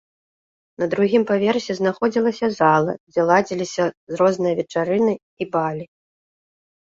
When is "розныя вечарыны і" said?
4.23-5.43